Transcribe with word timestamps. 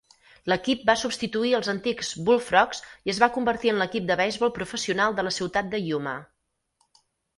L'equip 0.51 0.79
va 0.89 0.93
substituir 1.01 1.51
els 1.57 1.67
antics 1.73 2.09
Bullfrogs 2.29 2.81
i 3.09 3.11
es 3.15 3.19
va 3.25 3.29
convertir 3.35 3.73
en 3.75 3.83
l'equip 3.83 4.09
de 4.11 4.19
beisbol 4.23 4.55
professional 4.59 5.19
de 5.21 5.27
la 5.29 5.35
ciutat 5.41 5.71
de 5.75 5.83
Yuma. 5.91 6.17